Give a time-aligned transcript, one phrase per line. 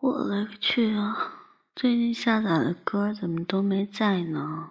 [0.00, 1.42] 我勒个去啊！
[1.74, 4.70] 最近下载的歌怎么都没在呢？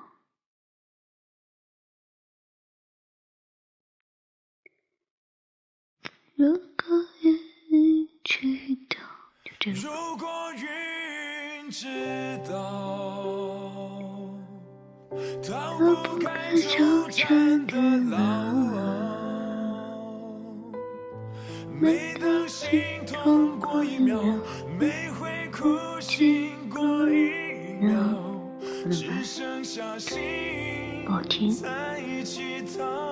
[6.35, 6.63] 如果
[7.23, 8.39] 云知
[8.87, 8.97] 道，
[9.43, 9.79] 就这个。
[9.81, 11.87] 如果云知
[12.47, 12.55] 道，
[15.43, 17.75] 逃不开纠缠的
[18.09, 18.17] 牢。
[21.79, 24.17] 每当心痛过一秒，
[25.57, 27.31] 哭醒过一
[27.81, 27.89] 秒，
[28.91, 30.13] 只剩下心
[31.49, 33.06] 在。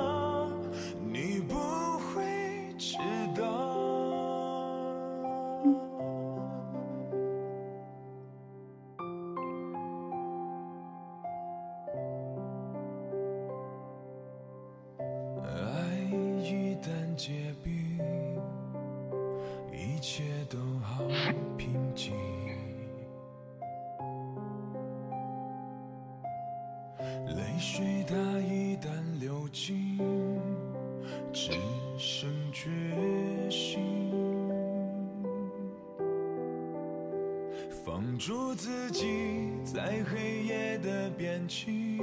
[38.17, 41.97] 住自己在黑夜的边境，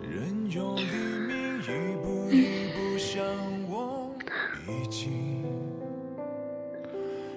[0.00, 0.82] 任由黎
[1.26, 3.24] 明一步一步向
[3.68, 4.14] 我
[4.66, 5.42] 逼近，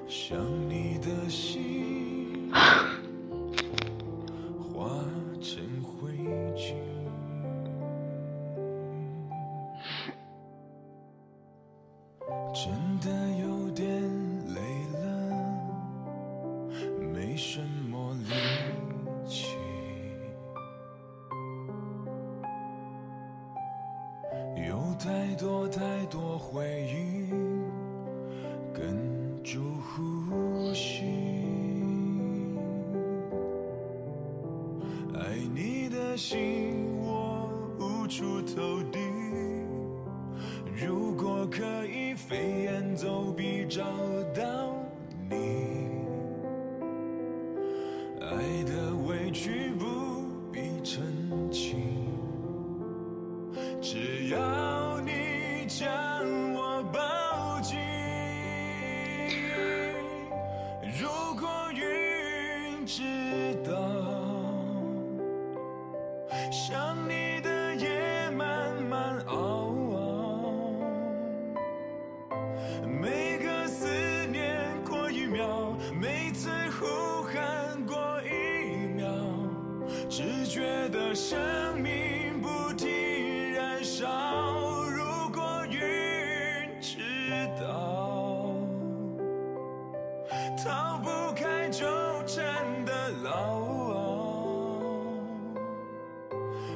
[0.08, 0.38] 想
[0.70, 1.56] 你的心
[38.17, 38.98] 出头地。
[40.76, 43.83] 如果可以飞檐走壁找
[44.36, 44.73] 到
[45.30, 45.36] 你，
[48.20, 49.67] 爱的委屈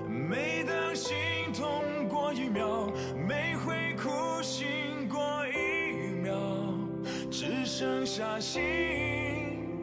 [0.08, 1.16] 每当心
[1.54, 2.90] 痛过一秒，
[3.28, 6.34] 每回哭醒过一秒，
[7.30, 8.60] 只剩下心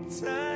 [0.09, 0.48] 在。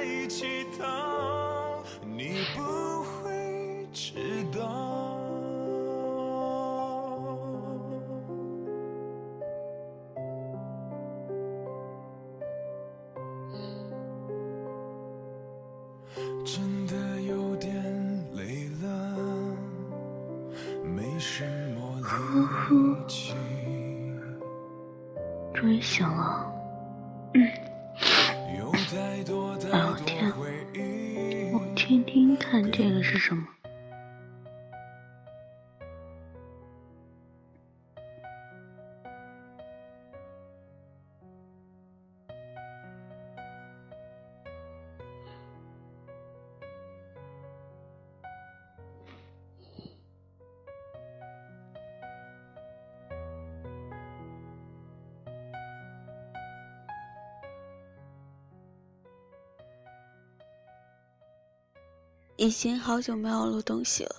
[62.43, 64.17] 已经好久没有录东西了。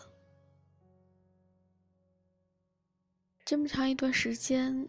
[3.43, 4.87] 这么长一段时间，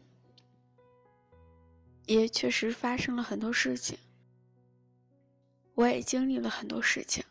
[2.06, 3.98] 也确实发生了很多事情，
[5.74, 7.24] 我也经历了很多事情。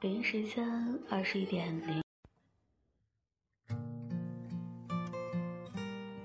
[0.00, 0.66] 北京时间
[1.10, 2.02] 二十一点零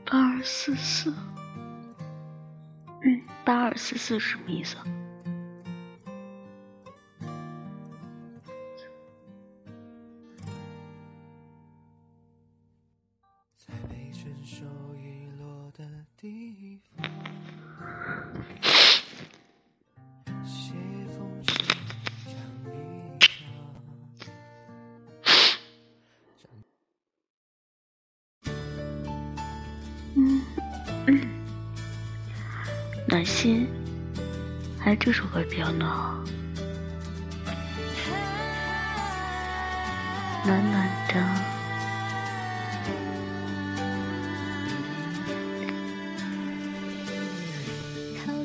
[0.06, 1.12] 八二四四。
[3.02, 4.78] 嗯八二四四什么意思？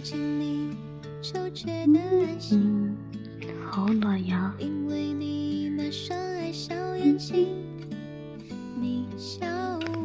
[0.01, 0.77] 近你
[1.21, 2.97] 就觉得安心，
[3.43, 4.55] 嗯，好暖呀。
[4.59, 7.49] 因为你那双爱笑眼睛，
[8.81, 9.47] 你笑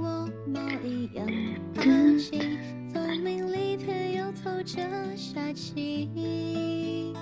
[0.02, 1.26] 我猫一样
[1.74, 2.58] 的心，
[2.94, 4.82] 聪明里偏又透着
[5.16, 7.14] 傻气。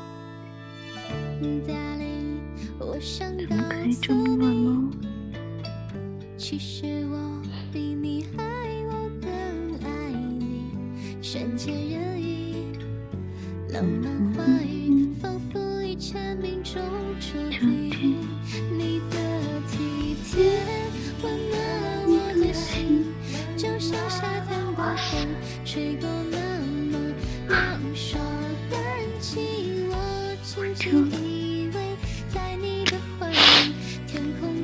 [1.41, 2.39] Darling，
[2.79, 3.55] 我想告
[3.91, 4.52] 诉你。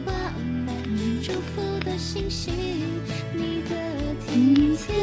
[0.09, 0.33] 挂
[0.65, 0.75] 满
[1.21, 2.53] 祝福的星星。
[3.33, 3.75] 你的
[4.25, 4.95] 体贴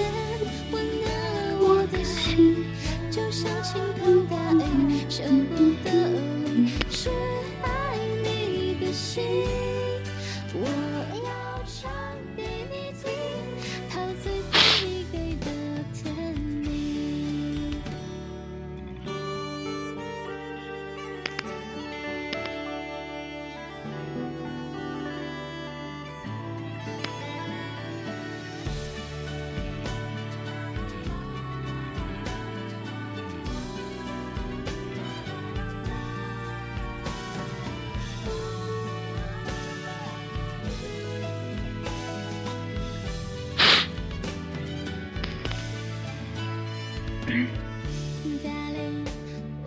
[0.73, 1.07] 温暖
[1.61, 2.67] 我的心，
[3.11, 5.23] 就像倾盆大雨，舍
[5.55, 5.89] 不得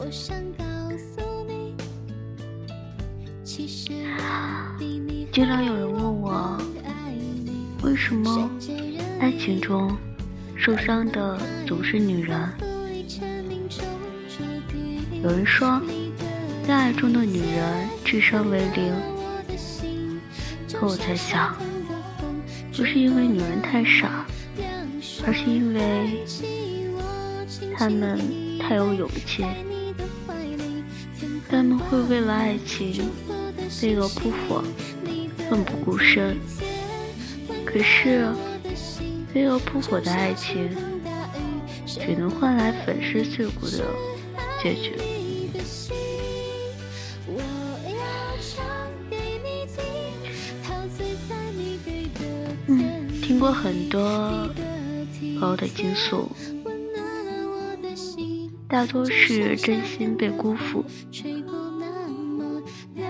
[0.10, 0.64] 我想告
[0.98, 1.76] 诉你，
[5.32, 6.60] 经常有人问我，
[7.84, 8.50] 为什么
[9.20, 9.96] 爱情中
[10.56, 12.50] 受伤的总是女人？
[15.22, 15.80] 有人说，
[16.66, 18.92] 恋爱中的女人智商为零，
[20.74, 21.56] 可我在想，
[22.76, 24.26] 不是因为女人太傻，
[25.24, 26.26] 而是因为
[27.78, 28.20] 她们
[28.58, 29.46] 太有勇气，
[31.90, 33.10] 会为了爱情
[33.68, 34.64] 飞蛾扑火，
[35.50, 36.38] 奋不顾身。
[37.66, 38.28] 可是，
[39.34, 40.70] 飞蛾扑火的爱情，
[41.88, 43.84] 只能换来粉身碎骨的
[44.62, 44.94] 结局。
[52.68, 54.48] 嗯，听过很多
[55.40, 56.30] 朋友的倾诉，
[58.68, 60.86] 大多是真心被辜负，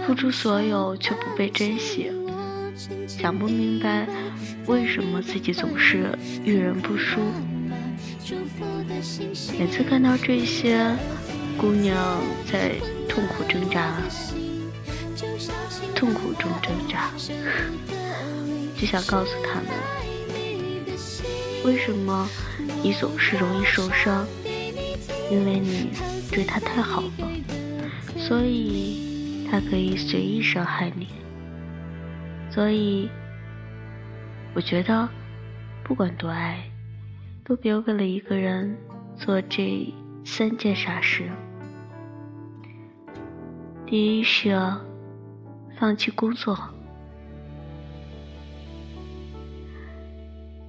[0.09, 2.11] 付出所有却不被珍惜，
[3.07, 4.07] 想不明白
[4.65, 7.19] 为什么自己总是遇人不淑。
[9.59, 10.83] 每次看到这些
[11.59, 12.71] 姑娘在
[13.07, 13.97] 痛苦挣扎、
[15.93, 17.11] 痛苦中挣扎，
[18.75, 19.67] 就想告诉他们，
[21.63, 22.27] 为什么
[22.81, 24.25] 你总是容易受伤？
[25.29, 25.91] 因为你
[26.31, 27.11] 对他太好了，
[28.17, 29.07] 所以
[29.49, 31.07] 他可以随意伤害你。
[32.51, 33.09] 所以，
[34.53, 35.07] 我觉得，
[35.83, 36.63] 不管多爱，
[37.43, 38.77] 都别为了一个人
[39.15, 41.29] 做这三件傻事。
[43.85, 44.55] 第一是
[45.79, 46.57] 放弃工作。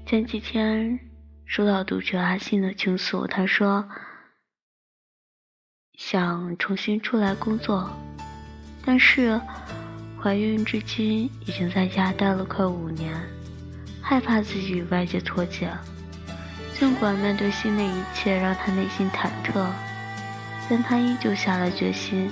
[0.06, 0.98] 前几天
[1.44, 3.88] 收到读者阿信的倾诉，他说
[5.94, 7.90] 想重新出来工作，
[8.84, 9.40] 但是
[10.20, 13.14] 怀孕至今已经在家待了快五年，
[14.00, 15.70] 害怕自己与外界脱节。
[16.78, 19.66] 尽管面对新的一切让他内心忐忑，
[20.68, 22.30] 但他依旧下了决心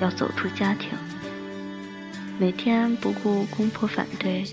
[0.00, 0.90] 要走出家庭。
[2.38, 4.44] 每天不顾公婆反对，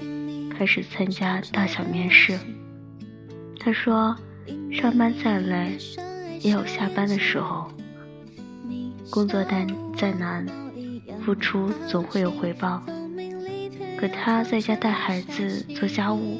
[0.55, 2.37] 开始参加大小面试。
[3.59, 4.15] 他说
[4.71, 5.77] ：“上班再累，
[6.39, 7.67] 也有下班的时候。
[9.09, 9.65] 工作再
[9.97, 10.45] 再难，
[11.25, 12.81] 付出总会有回报。
[13.97, 16.39] 可他在家带孩子、做家务，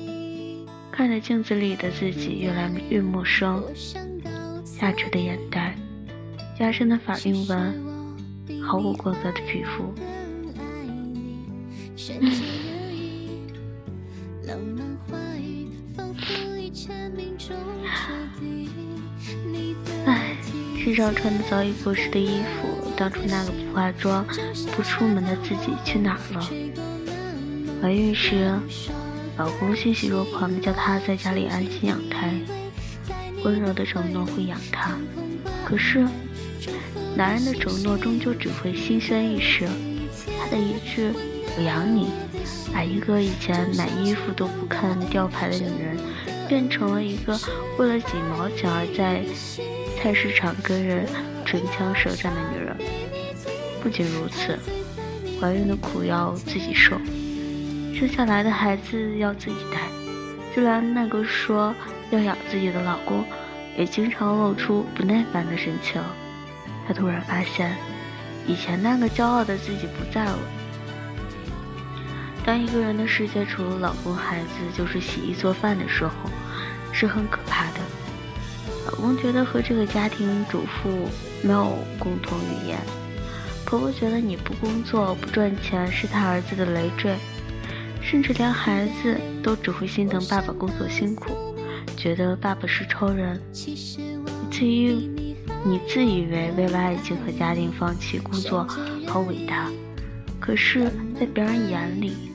[0.92, 3.64] 看着镜子里的自己越来越陌生，
[4.66, 5.76] 下垂的眼袋，
[6.58, 9.94] 加深的法令纹，毫无光泽的皮肤。
[20.06, 20.36] 唉，
[20.84, 24.24] 身上穿的早已过时的衣服，当初那个不化妆、
[24.76, 26.50] 不出门的自己去哪了？
[27.82, 28.54] 怀孕时，
[29.40, 32.32] 老公欣喜若狂地叫她在家里安心养胎，
[33.44, 34.92] 温柔的承诺会养她。
[35.66, 36.06] 可是，
[37.16, 39.68] 男人的承诺终究只会心酸一时。
[40.40, 41.12] 他的一句
[41.58, 42.12] “我养你”，
[42.72, 45.98] 把一个以前买衣服都不看吊牌的女人，
[46.48, 47.36] 变成了一个
[47.80, 49.24] 为了几毛钱而在
[49.98, 51.08] 菜市场跟人
[51.44, 52.78] 唇枪舌战的女人。
[53.82, 54.58] 不仅如此，
[55.40, 56.98] 怀孕的苦要自己受，
[57.96, 59.80] 生下来的孩子要自己带。
[60.56, 61.74] 就连那个说
[62.12, 63.24] 要养自己的老公，
[63.78, 66.02] 也经常露出不耐烦的神情。
[66.88, 67.76] 他突然发现，
[68.46, 70.38] 以前那个骄傲的自己不在了。
[72.44, 74.48] 当一个人的世界除了老公、孩子
[74.78, 76.14] 就是洗衣做饭的时候，
[76.92, 77.80] 是很可怕的。
[78.88, 81.08] 老公觉得和这个家庭主妇
[81.44, 82.78] 没有共同语言，
[83.66, 87.16] 婆婆觉得你不工作不赚钱是她儿子的累赘，
[88.02, 91.32] 甚至连孩子都只会心疼爸爸工作辛苦，
[91.96, 93.40] 觉得爸爸是超人。
[94.50, 94.92] 至于
[95.64, 98.68] 你自以为为了爱情和家庭放弃工作
[99.08, 99.70] 好伟大，
[100.40, 102.32] 可是，在别人眼里，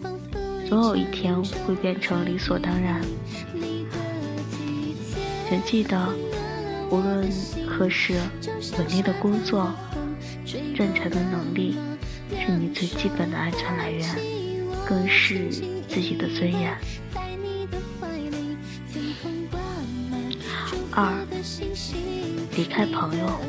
[0.68, 1.34] 总有一天
[1.66, 3.02] 会变成理所当然。
[5.48, 6.08] 请记得，
[6.90, 7.28] 无论
[7.68, 8.14] 何时，
[8.78, 9.70] 稳定的工作、
[10.74, 11.76] 赚钱的能力，
[12.30, 14.16] 是你最基本的安全来源，
[14.86, 15.48] 更是
[15.88, 16.76] 自己的尊严。
[20.90, 21.12] 二，
[22.56, 23.40] 离开朋友。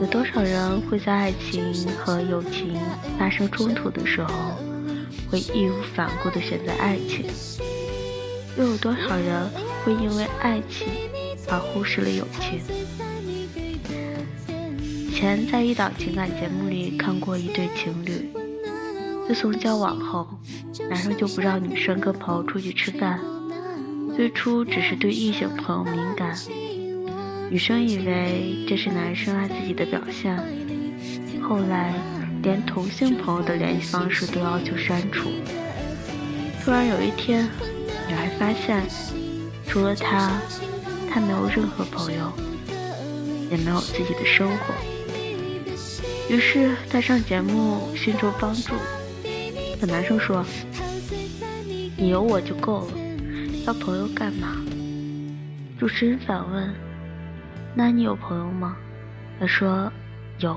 [0.00, 2.76] 有多少人会在爱情和友情
[3.18, 4.32] 发生冲突的时候，
[5.30, 7.24] 会义无反顾地选择爱情？
[8.58, 9.48] 又有多少人
[9.84, 10.88] 会因为爱情
[11.48, 12.60] 而忽视了友情？
[15.22, 18.28] 前在一档情感节目里看过一对情侣，
[19.28, 20.26] 自从交往后，
[20.90, 23.20] 男生就不让女生跟朋友出去吃饭。
[24.16, 26.36] 最初只是对异性朋友敏感，
[27.48, 30.36] 女生以为这是男生爱自己的表现，
[31.40, 31.94] 后来
[32.42, 35.30] 连同性朋友的联系方式都要求删除。
[36.64, 37.48] 突然有一天。
[38.08, 38.82] 女孩发现，
[39.68, 40.32] 除了他，
[41.08, 42.32] 她没有任何朋友，
[43.52, 44.74] 也没有自己的生活。
[46.30, 48.74] 于是他上节目寻求帮助。
[49.80, 50.44] 可男生说
[51.98, 52.92] ：“你有我就够了，
[53.66, 54.56] 要朋友干嘛？”
[55.78, 56.72] 主持人反问
[57.74, 58.76] ：“那你有朋友吗？”
[59.40, 59.92] 他说
[60.38, 60.56] ：“有。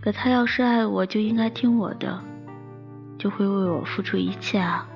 [0.00, 2.18] 可他要是爱我，就应该听我的，
[3.18, 4.88] 就会为我付出一切啊。”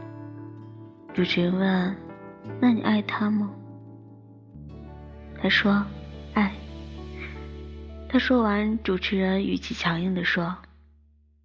[1.12, 1.96] 主持人问
[2.58, 3.50] ：“那你爱他吗？”
[5.40, 5.84] 他说
[6.32, 6.50] ：“爱。”
[8.14, 10.56] 他说完，主持人语气强硬地说：“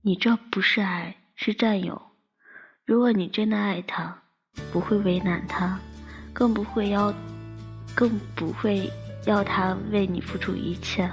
[0.06, 2.00] 你这不是爱，是占有。
[2.86, 4.16] 如果你真的爱他，
[4.72, 5.80] 不会为难他，
[6.32, 7.12] 更不会要，
[7.96, 8.88] 更不会
[9.26, 11.10] 要他为你付出一切。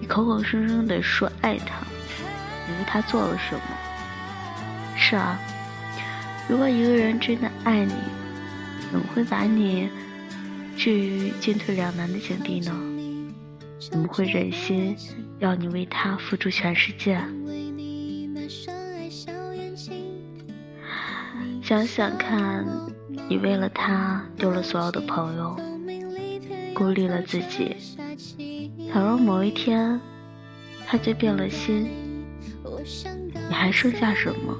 [0.00, 1.84] 你口口声声地说爱他，
[2.68, 3.62] 你为他做了什么？
[4.96, 5.36] 是啊。”
[6.48, 7.94] 如果一个人真的爱你，
[8.92, 9.90] 怎么会把你
[10.76, 12.89] 置于进退两难的境地呢？
[13.80, 14.94] 怎么会忍心
[15.38, 17.18] 要你为他付出全世界？
[21.62, 22.66] 想想看，
[23.28, 25.56] 你为了他丢了所有的朋友，
[26.74, 27.76] 孤立了自己。
[28.92, 29.98] 倘若某一天
[30.86, 31.88] 他就变了心，
[33.48, 34.54] 你还剩下什么？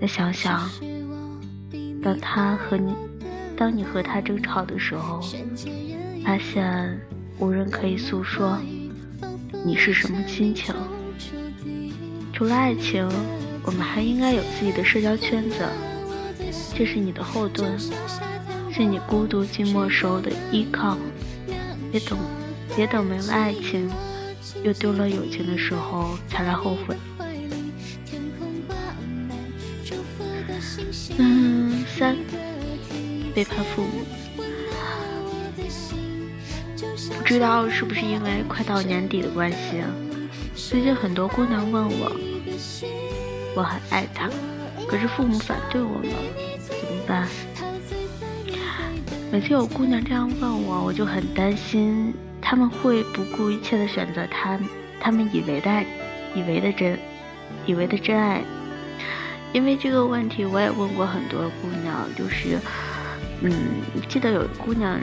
[0.00, 0.68] 再想想，
[2.02, 2.92] 当他和你，
[3.56, 5.20] 当你和他争吵的时候，
[6.24, 6.98] 发现
[7.44, 8.58] 无人可以诉说，
[9.66, 10.74] 你是什么心情？
[12.32, 13.06] 除了爱情，
[13.64, 15.58] 我们还应该有自己的社交圈子，
[16.74, 17.78] 这是你的后盾，
[18.72, 20.96] 是你孤独寂寞时候的依靠。
[21.92, 22.18] 别等，
[22.74, 23.90] 别等没了爱情，
[24.62, 26.96] 又丢了友情的时候才来后悔。
[31.18, 32.16] 嗯，三
[33.34, 34.23] 背叛父母。
[37.24, 39.82] 不知道是不是因为快到年底的关系，
[40.54, 42.12] 最近很多姑娘问我，
[43.56, 44.28] 我很爱他，
[44.86, 46.10] 可是父母反对我们，
[46.58, 47.26] 怎么办？
[49.32, 52.12] 每次有姑娘这样问我，我就很担心
[52.42, 54.60] 他们会不顾一切的选择他
[55.00, 55.86] 他们以为的爱，
[56.34, 56.98] 以为的真，
[57.64, 58.42] 以为的真爱。
[59.54, 62.58] 因为这个问题，我也问过很多姑娘，就是，
[63.40, 63.50] 嗯，
[64.10, 65.00] 记得有姑娘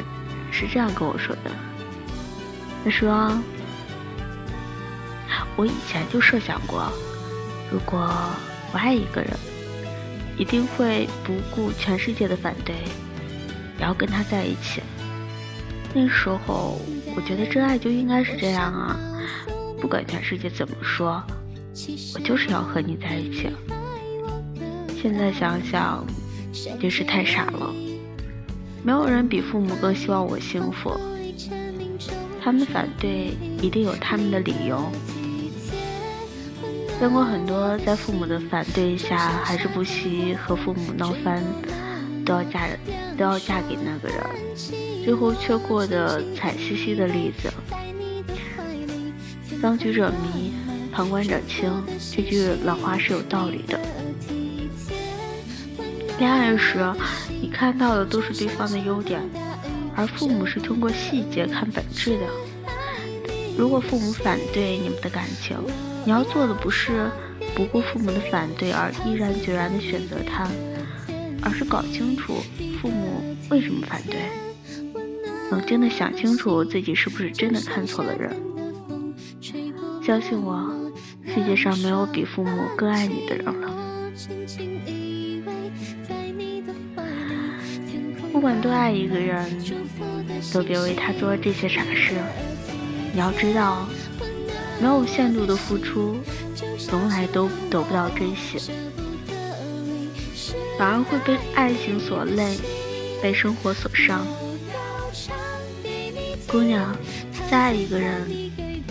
[0.51, 1.49] 是这样跟我说的，
[2.83, 3.31] 他说，
[5.55, 6.91] 我以前就设想过，
[7.71, 7.99] 如果
[8.73, 9.31] 我爱一个人，
[10.37, 12.75] 一定会不顾全世界的反对。
[13.77, 14.81] 也要跟他在一起。
[15.93, 16.79] 那时候，
[17.15, 18.95] 我觉得真爱就应该是这样啊，
[19.81, 21.23] 不管全世界怎么说，
[22.13, 23.49] 我就是要和你在一起。
[25.01, 26.05] 现在想想，
[26.79, 27.73] 真是太傻了。
[28.83, 30.95] 没有人比父母更希望我幸福，
[32.43, 34.91] 他们反对一定有他们的理由。
[36.99, 41.43] 见过很多在父母的反对下，还是不惜和父母闹翻。
[42.23, 42.67] 都要嫁，
[43.17, 44.17] 都要嫁给那个人，
[45.03, 47.51] 最后却过得惨兮兮的例子。
[49.59, 50.53] 当局者迷，
[50.91, 51.71] 旁观者清，
[52.15, 53.79] 这句老话是有道理的。
[56.19, 56.93] 恋爱时，
[57.41, 59.19] 你看到的都是对方的优点，
[59.95, 62.25] 而父母是通过细节看本质的。
[63.57, 65.57] 如果父母反对你们的感情，
[66.05, 67.09] 你要做的不是
[67.55, 70.47] 不顾父母的反对而毅然决然的选择他。
[71.43, 72.35] 而是搞清楚
[72.79, 74.29] 父母为什么反对，
[75.49, 78.31] 冷静的想清楚自己是不是真的看错了人。
[80.05, 80.71] 相信我，
[81.25, 83.73] 世界上没有比父母更爱你的人了。
[88.31, 89.43] 不管多爱一个人，
[90.53, 92.15] 都别为他做这些傻事。
[93.13, 93.87] 你要知道，
[94.79, 96.17] 没有限度的付出，
[96.77, 98.71] 从来都得不到珍惜。
[100.77, 102.57] 反而会被爱情所累，
[103.21, 104.25] 被生活所伤。
[106.47, 106.95] 姑娘，
[107.49, 108.27] 再爱一个人，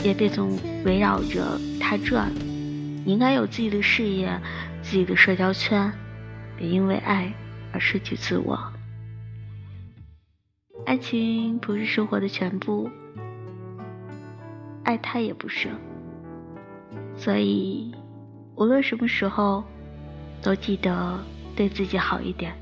[0.02, 2.32] 也别总围绕着他转。
[3.04, 4.30] 你应该有自己的事业，
[4.82, 5.92] 自己的社交圈，
[6.56, 7.32] 别因为爱
[7.72, 8.58] 而失去自我。
[10.90, 12.90] 爱情不是生活的全部，
[14.82, 15.68] 爱他也不是。
[17.14, 17.94] 所以，
[18.56, 19.62] 无论什么时候，
[20.42, 21.16] 都记得。
[21.54, 22.52] 对自己好一点。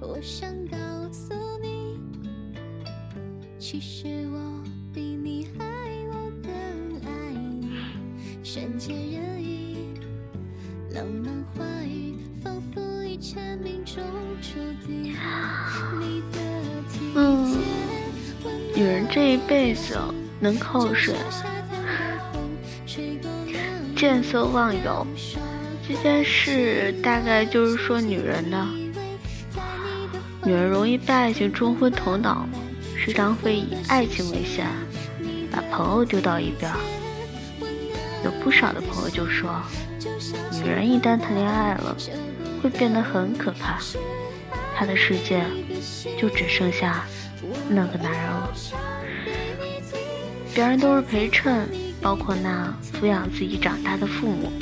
[0.00, 0.76] 我想告
[1.12, 1.98] 诉你，
[3.58, 4.62] 其实我
[4.94, 5.66] 比你爱
[6.08, 6.50] 我更
[7.04, 7.10] 爱
[7.60, 7.78] 你。
[8.42, 9.76] 善解人意，
[10.92, 14.02] 浪漫话语，仿佛一切命中
[14.40, 14.54] 注
[14.86, 15.12] 定。
[16.00, 16.36] 你的
[16.90, 19.98] 体贴，女人这一辈子
[20.40, 21.14] 能靠谁？
[23.96, 25.06] 见色忘友
[25.88, 28.66] 这件事，大概就是说女人的。
[30.44, 32.46] 女人容易被爱情冲昏头脑，
[32.94, 34.66] 时常会以爱情为先，
[35.50, 36.70] 把朋友丢到一边。
[38.22, 39.50] 有不少的朋友就说，
[40.62, 41.96] 女人一旦谈恋爱了，
[42.62, 43.78] 会变得很可怕，
[44.76, 45.42] 她的世界
[46.18, 47.06] 就只剩下
[47.66, 48.52] 那个男人了。
[50.54, 51.66] 别人都是陪衬，
[52.06, 54.52] 包括那抚养自己长大的父母，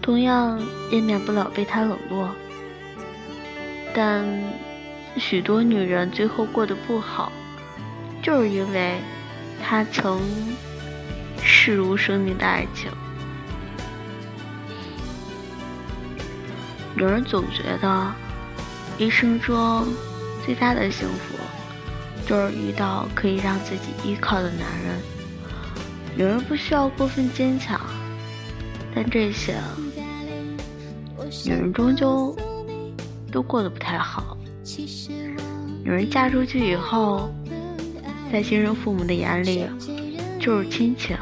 [0.00, 2.30] 同样也免不了被他冷落。
[3.92, 4.24] 但。
[5.16, 7.32] 许多女人最后过得不好，
[8.22, 9.00] 就是因为
[9.60, 10.20] 她曾
[11.42, 12.88] 视如生命的爱情。
[16.94, 18.14] 女人总觉得
[18.98, 19.84] 一生中
[20.46, 21.36] 最大的幸福，
[22.24, 25.19] 就是遇到可以让自己依靠的男人。
[26.16, 27.80] 女人不需要过分坚强，
[28.94, 29.56] 但这些
[31.44, 32.36] 女人终究
[33.32, 34.36] 都过得不太好。
[35.82, 37.32] 女人嫁出去以后，
[38.30, 39.66] 在亲生父母的眼里
[40.38, 41.14] 就是亲戚，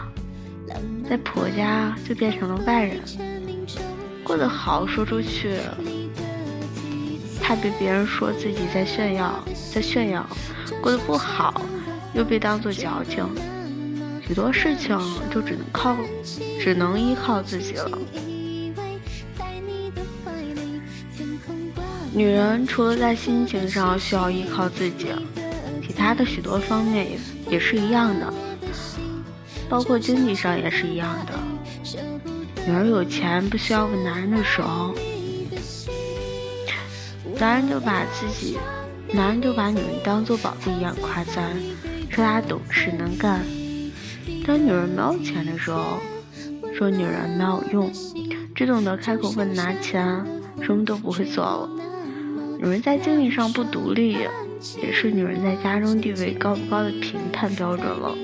[1.09, 3.01] 在婆家就变成了外人。
[4.24, 5.59] 过得好说出去，
[7.40, 10.22] 怕被别人说自己在炫耀，在炫耀；
[10.83, 11.62] 过得不好，
[12.14, 13.24] 又被当作矫情。
[14.29, 14.95] 许多事情
[15.33, 15.97] 就只能靠，
[16.61, 17.99] 只能依靠自己了。
[22.12, 25.07] 女人除了在心情上需要依靠自己，
[25.87, 27.19] 其他的许多方面也
[27.53, 28.31] 也是一样的，
[29.67, 31.33] 包括经济上也是一样的。
[32.67, 34.95] 女儿有钱不需要问男人的时候，
[37.38, 38.59] 男人就把自己，
[39.11, 41.57] 男人就把女人当做宝贝一样夸赞，
[42.11, 43.41] 说她懂事能干。
[44.48, 45.98] 当女人没有钱的时候，
[46.74, 47.92] 说女人没有用，
[48.54, 50.02] 只懂得开口问拿钱，
[50.62, 51.68] 什么都不会做了。
[52.58, 54.16] 女人在经济上不独立，
[54.82, 58.16] 也是女人在家中地位高不高的评判标准了。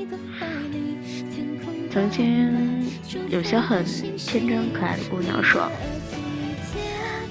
[1.93, 2.89] 曾经
[3.29, 3.85] 有些很
[4.17, 5.71] 天真可爱的姑娘说，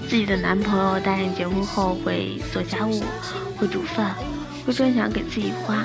[0.07, 3.01] 自己的男朋友答应结婚后会做家务，
[3.57, 4.13] 会煮饭，
[4.67, 5.83] 会赚钱给自己花，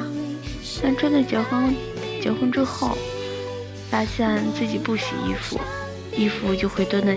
[0.82, 1.74] 但真的结婚。
[2.20, 2.96] 结婚之后，
[3.90, 5.60] 发现自己不洗衣服，
[6.16, 7.16] 衣服就会堆的，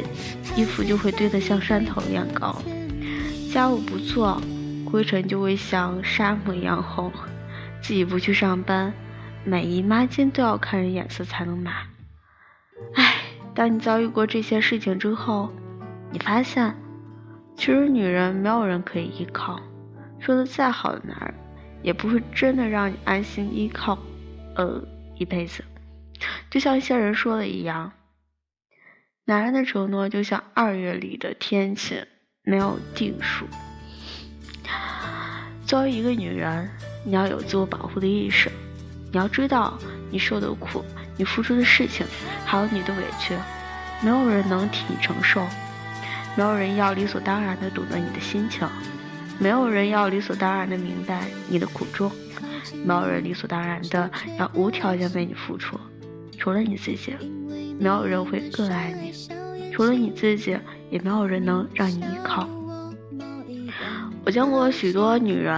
[0.56, 2.56] 衣服就会堆得像山头一样高；
[3.52, 4.42] 家务不做，
[4.86, 7.12] 灰尘就会像沙漠一样厚；
[7.82, 8.94] 自己不去上班，
[9.44, 11.72] 每姨妈巾都要看人眼色才能买。
[12.96, 13.16] 唉，
[13.54, 15.50] 当你遭遇过这些事情之后，
[16.12, 16.76] 你发现，
[17.56, 19.60] 其实女人没有人可以依靠，
[20.20, 21.34] 说的再好的男人，
[21.82, 23.98] 也不会真的让你安心依靠。
[24.56, 24.84] 呃，
[25.16, 25.64] 一辈子，
[26.50, 27.94] 就像一些人说的一样，
[29.26, 32.04] 男人的承诺就像二月里的天气，
[32.44, 33.46] 没有定数。
[35.66, 36.70] 作为一个女人，
[37.06, 38.52] 你要有自我保护的意识，
[39.12, 40.84] 你要知道你受的苦，
[41.18, 42.06] 你付出的事情，
[42.46, 43.34] 还有你的委屈，
[44.02, 45.48] 没有人能替你承受，
[46.36, 48.68] 没有人要理所当然的懂得你的心情，
[49.40, 52.12] 没有人要理所当然的明白你的苦衷。
[52.84, 55.78] 没有人理所当然的要无条件为你付出，
[56.38, 57.14] 除了你自己，
[57.80, 59.12] 没有人会更爱你；
[59.74, 60.58] 除了你自己，
[60.90, 62.48] 也没有人能让你依靠。
[64.24, 65.56] 我见过许多女人，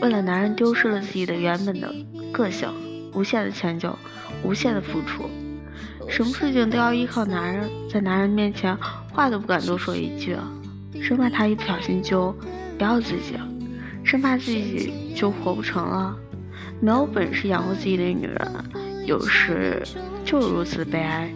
[0.00, 1.94] 为了男人丢失了自己的原本的
[2.32, 2.68] 个性，
[3.14, 3.96] 无限的迁就，
[4.42, 5.30] 无限的付出，
[6.08, 8.76] 什么事情都要依靠男人，在男人面前
[9.12, 10.36] 话都不敢多说一句，
[11.00, 12.34] 生怕他一不小心就
[12.76, 13.48] 不要自己了。
[14.04, 16.14] 生怕自己就活不成了，
[16.80, 18.36] 没有本事养活自己的女人，
[19.06, 19.82] 有时
[20.24, 21.28] 就如此悲哀。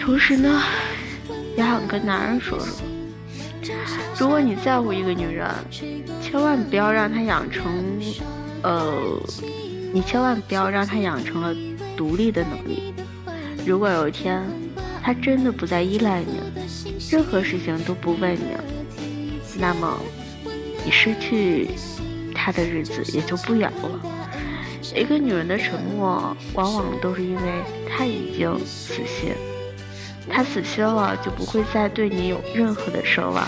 [0.00, 0.60] 同时呢，
[1.56, 2.66] 也想跟男人说说，
[4.18, 5.48] 如果你在乎一个女人，
[6.20, 7.72] 千万不要让她养成，
[8.62, 8.92] 呃，
[9.92, 11.54] 你千万不要让她养成了
[11.96, 12.92] 独立的能力。
[13.64, 14.42] 如果有一天，
[15.02, 16.40] 她真的不再依赖你，
[17.10, 18.56] 任何事情都不问你，
[19.58, 19.96] 那么。
[20.84, 21.68] 你失去
[22.34, 24.00] 他的日子也就不远了。
[24.94, 27.42] 一个女人的沉默，往往都是因为
[27.88, 29.32] 她已经死心。
[30.28, 33.46] 她死心了，就不会再对你有任何的奢望，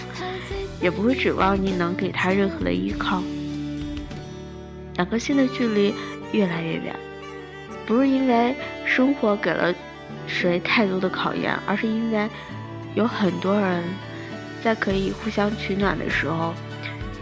[0.80, 3.22] 也不会指望你能给她任何的依靠。
[4.96, 5.94] 两颗心的距离
[6.32, 6.94] 越来越远，
[7.86, 9.74] 不是因为生活给了
[10.28, 12.28] 谁太多的考验，而是因为
[12.94, 13.82] 有很多人
[14.62, 16.54] 在可以互相取暖的时候。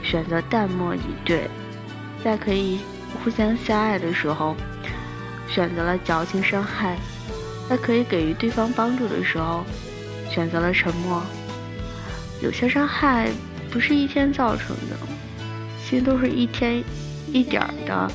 [0.02, 1.48] 选择淡漠以对，
[2.24, 2.80] 在可以
[3.22, 4.56] 互相相爱的时候，
[5.48, 6.96] 选择了矫情伤害；
[7.68, 9.64] 在可以给予对方帮助的时候，
[10.30, 11.22] 选择了沉默。
[12.42, 13.30] 有些伤害
[13.70, 14.96] 不是一天造成的，
[15.84, 16.82] 心都是一天
[17.28, 18.10] 一点的，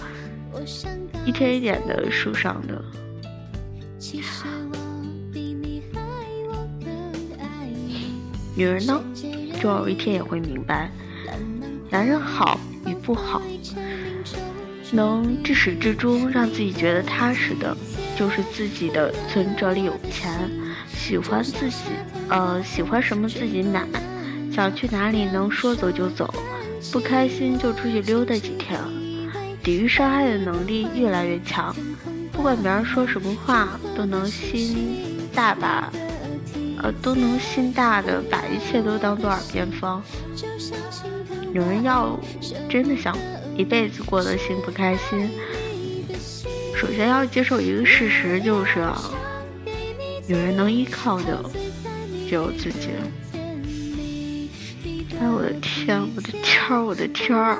[1.25, 2.83] 一天一点的受伤的。
[8.57, 9.03] 女人呢，
[9.61, 10.89] 终有一天也会明白。
[11.95, 13.41] 男人好与不好，
[14.91, 17.73] 能至始至终让自己觉得踏实的，
[18.17, 20.51] 就是自己的存折里有钱，
[20.93, 21.75] 喜欢自己，
[22.27, 23.87] 呃，喜欢什么自己买，
[24.51, 26.29] 想去哪里能说走就走，
[26.91, 28.77] 不开心就出去溜达几天，
[29.63, 31.73] 抵御伤害的能力越来越强，
[32.33, 34.97] 不管别人说什么话，都能心
[35.33, 35.89] 大把，
[36.83, 40.01] 呃，都能心大的把一切都当做耳边风。
[41.55, 42.19] 有人要
[42.67, 43.17] 真的想
[43.55, 45.29] 一辈子过得幸福开心，
[46.75, 48.85] 首先要接受一个事实，就是
[50.27, 51.41] 有人能依靠的
[52.27, 52.89] 只有自己。
[55.17, 57.57] 哎，我的天，我的天，我的天儿！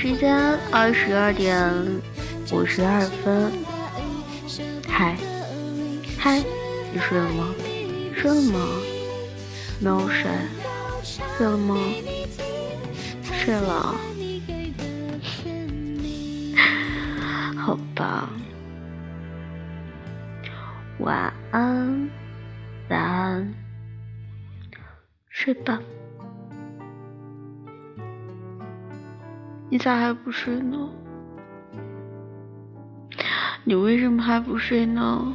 [0.00, 0.34] 时间
[0.72, 1.70] 二十二点
[2.52, 3.52] 五十二分。
[4.88, 5.14] 嗨，
[6.18, 6.42] 嗨，
[6.90, 7.54] 你睡了吗？
[8.16, 8.66] 睡了吗？
[9.78, 10.30] 没有睡。
[11.36, 11.76] 睡了吗？
[13.44, 13.94] 睡了。
[17.60, 18.26] 好吧。
[21.00, 22.10] 晚安，
[22.88, 23.54] 晚安，
[25.28, 25.78] 睡吧。
[29.72, 30.90] 你咋还不睡呢？
[33.62, 35.32] 你为什么还不睡呢？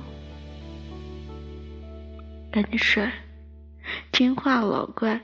[2.52, 3.10] 赶紧睡，
[4.12, 5.22] 听话老乖，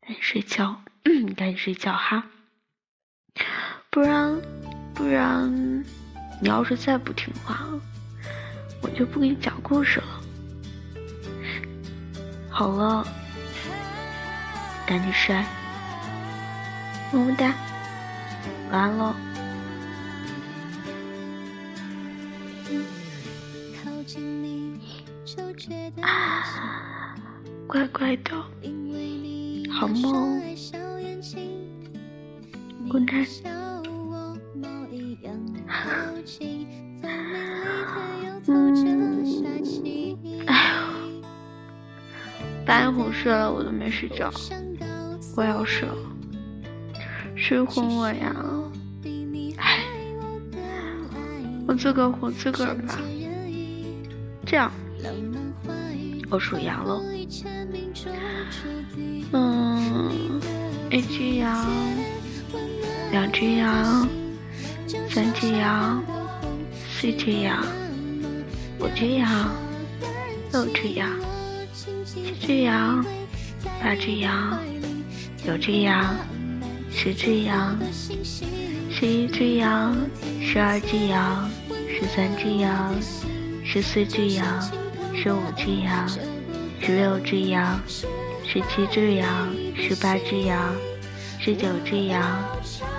[0.00, 2.24] 赶紧睡觉，嗯赶紧睡觉哈！
[3.90, 4.40] 不然，
[4.94, 5.84] 不然，
[6.40, 7.66] 你要是再不听话，
[8.80, 10.06] 我就不给你讲故事了。
[12.48, 13.06] 好了，
[14.86, 15.36] 赶紧睡，
[17.12, 17.52] 么么哒。
[18.70, 19.16] 完了。
[26.00, 27.14] 啊，
[27.66, 28.34] 乖乖的，
[29.70, 30.40] 好梦
[32.88, 33.42] ，Good night。
[38.46, 38.74] 嗯，
[40.46, 41.22] 哎呦，
[42.64, 44.32] 半夜哄睡了，我都没睡着，
[45.36, 45.94] 我要睡了。
[47.36, 48.34] 谁哄我呀？
[51.68, 52.98] 我自个活自个儿吧。
[54.46, 54.72] 这样，
[56.30, 57.02] 我数羊了。
[59.32, 60.40] 嗯，
[60.90, 61.66] 一只羊，
[63.12, 64.08] 两只羊，
[65.10, 66.02] 三只羊，
[66.90, 67.62] 四只羊，
[68.80, 69.50] 五只羊，
[70.50, 71.10] 六只羊，
[71.74, 73.04] 七只羊，
[73.82, 74.58] 八只羊，
[75.44, 76.16] 九只羊。
[76.90, 77.78] 十只羊，
[78.90, 79.94] 十一只羊，
[80.40, 81.47] 十二只羊，
[81.98, 82.94] 十三只羊，
[83.64, 84.62] 十四只羊，
[85.16, 86.08] 十五只羊，
[86.80, 87.80] 十六只羊，
[88.44, 90.72] 十七只羊，十八只羊，
[91.40, 92.22] 十九只羊，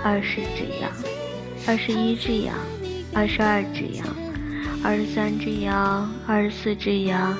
[0.04, 0.90] 二十只羊，
[1.66, 2.54] 二十一只羊，
[3.14, 4.06] 二十二只羊，
[4.84, 7.34] 二十三只羊，二十四只羊，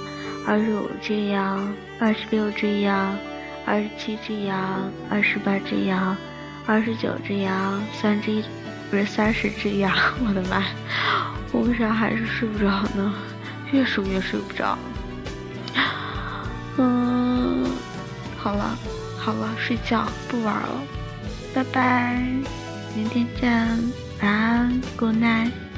[0.47, 3.19] 二十五只羊，二十六只羊，
[3.67, 6.17] 二十七只羊，二十八只羊。
[6.67, 8.43] 二十九只羊，三只
[8.91, 9.95] 不是三十只羊，
[10.27, 10.65] 我的妈！
[11.53, 13.13] 我为啥还是睡不着呢？
[13.73, 14.79] 越数越睡不着。
[16.77, 17.67] 嗯，
[18.39, 18.77] 好了
[19.19, 20.83] 好了，睡觉不玩了，
[21.55, 22.23] 拜拜，
[22.95, 23.53] 明天见，
[24.23, 25.70] 晚安，Good night。